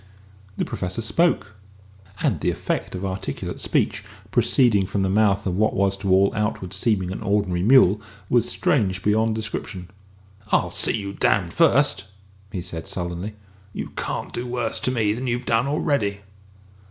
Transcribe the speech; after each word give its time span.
The 0.57 0.65
Professor 0.65 1.03
spoke; 1.03 1.51
and 2.21 2.39
the 2.41 2.49
effect 2.49 2.95
of 2.95 3.05
articulate 3.05 3.59
speech 3.59 4.03
proceeding 4.31 4.87
from 4.87 5.03
the 5.03 5.11
mouth 5.11 5.45
of 5.45 5.55
what 5.57 5.75
was 5.75 5.95
to 5.97 6.09
all 6.09 6.33
outward 6.33 6.73
seeming 6.73 7.11
an 7.11 7.21
ordinary 7.21 7.61
mule 7.61 8.01
was 8.27 8.49
strange 8.49 9.03
beyond 9.03 9.35
description. 9.35 9.91
"I'll 10.51 10.71
see 10.71 10.97
you 10.97 11.13
damned 11.13 11.53
first," 11.53 12.05
he 12.51 12.63
said 12.63 12.87
sullenly. 12.87 13.35
"You 13.73 13.91
can't 13.95 14.33
do 14.33 14.47
worse 14.47 14.79
to 14.79 14.89
me 14.91 15.13
than 15.13 15.27
you've 15.27 15.45
done 15.45 15.67
already!" 15.67 16.21